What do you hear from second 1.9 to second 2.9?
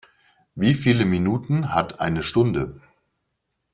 eine Stunde?